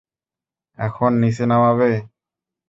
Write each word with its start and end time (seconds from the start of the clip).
এখন 0.79 1.11
নিচে 1.21 1.43
নামাবে? 1.51 1.91